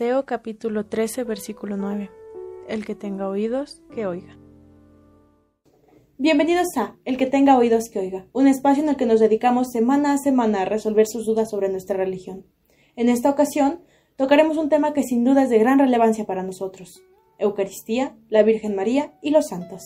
[0.00, 2.10] Mateo capítulo 13 versículo 9.
[2.68, 4.34] El que tenga oídos, que oiga.
[6.16, 9.68] Bienvenidos a El que tenga oídos, que oiga, un espacio en el que nos dedicamos
[9.70, 12.46] semana a semana a resolver sus dudas sobre nuestra religión.
[12.96, 13.82] En esta ocasión,
[14.16, 17.02] tocaremos un tema que sin duda es de gran relevancia para nosotros.
[17.38, 19.82] Eucaristía, la Virgen María y los santos.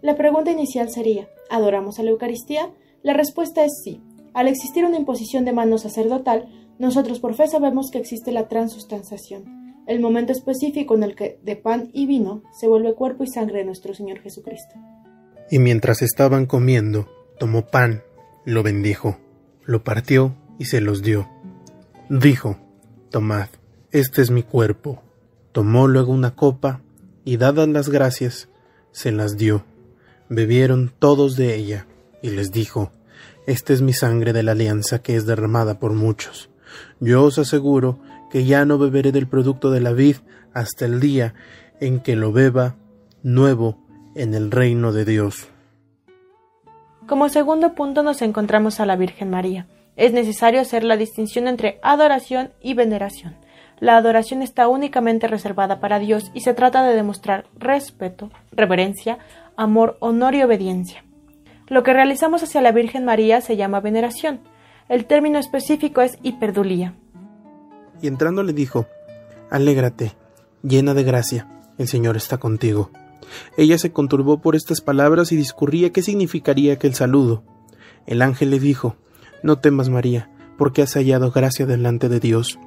[0.00, 2.72] La pregunta inicial sería, ¿adoramos a la Eucaristía?
[3.02, 4.00] La respuesta es sí.
[4.32, 6.48] Al existir una imposición de mano sacerdotal,
[6.80, 11.54] nosotros por fe sabemos que existe la transustanciación, el momento específico en el que de
[11.54, 14.76] pan y vino se vuelve cuerpo y sangre de nuestro Señor Jesucristo.
[15.50, 17.06] Y mientras estaban comiendo,
[17.38, 18.02] tomó pan,
[18.46, 19.18] lo bendijo,
[19.66, 21.28] lo partió y se los dio.
[22.08, 22.56] Dijo,
[23.10, 23.48] Tomad,
[23.92, 25.02] este es mi cuerpo.
[25.52, 26.80] Tomó luego una copa
[27.26, 28.48] y dadas las gracias,
[28.90, 29.64] se las dio.
[30.30, 31.86] Bebieron todos de ella
[32.22, 32.90] y les dijo,
[33.46, 36.49] Esta es mi sangre de la alianza que es derramada por muchos
[37.00, 37.98] yo os aseguro
[38.30, 40.16] que ya no beberé del producto de la vid
[40.54, 41.34] hasta el día
[41.80, 42.76] en que lo beba
[43.22, 43.78] nuevo
[44.14, 45.48] en el reino de Dios.
[47.06, 49.66] Como segundo punto nos encontramos a la Virgen María.
[49.96, 53.36] Es necesario hacer la distinción entre adoración y veneración.
[53.80, 59.18] La adoración está únicamente reservada para Dios y se trata de demostrar respeto, reverencia,
[59.56, 61.02] amor, honor y obediencia.
[61.66, 64.40] Lo que realizamos hacia la Virgen María se llama veneración.
[64.90, 66.96] El término específico es hiperdulía.
[68.02, 68.86] Y entrando le dijo,
[69.48, 70.16] Alégrate,
[70.64, 71.46] llena de gracia,
[71.78, 72.90] el Señor está contigo.
[73.56, 77.44] Ella se conturbó por estas palabras y discurría qué significaría aquel saludo.
[78.04, 78.96] El ángel le dijo,
[79.44, 80.28] No temas, María,
[80.58, 82.58] porque has hallado gracia delante de Dios.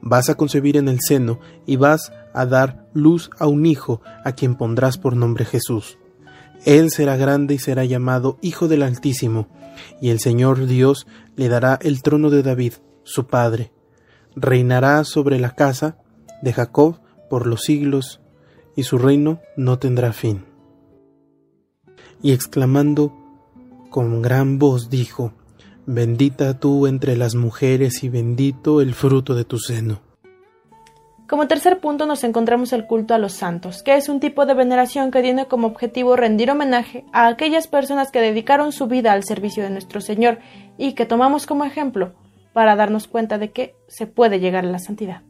[0.00, 4.32] Vas a concebir en el seno y vas a dar luz a un hijo a
[4.32, 5.98] quien pondrás por nombre Jesús.
[6.64, 9.48] Él será grande y será llamado Hijo del Altísimo,
[10.00, 13.72] y el Señor Dios le dará el trono de David, su padre.
[14.36, 15.98] Reinará sobre la casa
[16.42, 18.20] de Jacob por los siglos,
[18.76, 20.44] y su reino no tendrá fin.
[22.22, 23.14] Y exclamando
[23.90, 25.32] con gran voz dijo,
[25.86, 30.09] Bendita tú entre las mujeres y bendito el fruto de tu seno.
[31.30, 34.54] Como tercer punto nos encontramos el culto a los santos, que es un tipo de
[34.54, 39.22] veneración que tiene como objetivo rendir homenaje a aquellas personas que dedicaron su vida al
[39.22, 40.40] servicio de nuestro Señor
[40.76, 42.14] y que tomamos como ejemplo
[42.52, 45.22] para darnos cuenta de que se puede llegar a la santidad.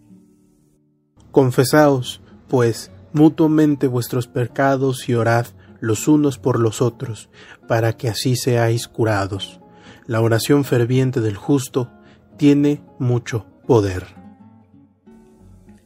[1.33, 5.49] Confesaos, pues, mutuamente vuestros pecados y orad
[5.81, 7.29] los unos por los otros,
[7.69, 9.61] para que así seáis curados.
[10.07, 11.91] La oración ferviente del justo
[12.39, 14.20] tiene mucho poder.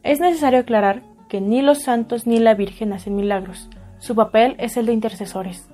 [0.05, 3.71] Es necesario aclarar que ni los santos ni la Virgen hacen milagros.
[3.99, 5.67] Su papel es el de intercesores.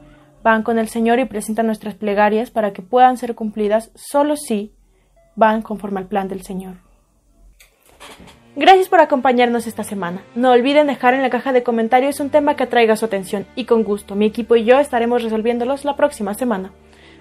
[0.45, 4.73] Van con el Señor y presentan nuestras plegarias para que puedan ser cumplidas solo si
[5.35, 6.77] van conforme al plan del Señor.
[8.55, 10.23] Gracias por acompañarnos esta semana.
[10.37, 13.65] No olviden dejar en la caja de comentarios un tema que atraiga su atención y
[13.65, 16.71] con gusto mi equipo y yo estaremos resolviéndolos la próxima semana.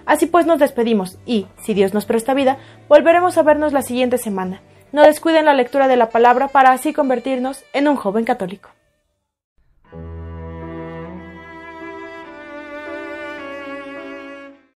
[0.06, 4.16] Así pues nos despedimos y, si Dios nos presta vida, volveremos a vernos la siguiente
[4.16, 4.62] semana.
[4.92, 8.70] No descuiden la lectura de la palabra para así convertirnos en un joven católico.